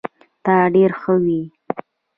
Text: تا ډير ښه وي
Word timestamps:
تا 0.45 0.55
ډير 0.73 0.91
ښه 0.99 1.13
وي 1.23 1.41